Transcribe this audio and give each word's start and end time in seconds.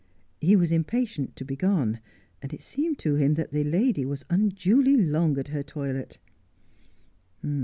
He 0.39 0.55
was 0.55 0.71
impatient 0.71 1.35
to 1.35 1.45
be 1.45 1.55
gone, 1.55 1.99
and 2.41 2.51
it 2.55 2.63
seemed 2.63 2.97
to 2.97 3.13
him 3.17 3.35
that 3.35 3.51
the 3.51 3.63
lady 3.63 4.03
was 4.03 4.25
unduly 4.31 4.97
long 4.97 5.37
at 5.37 5.49
her 5.49 5.61
toilet. 5.61 6.17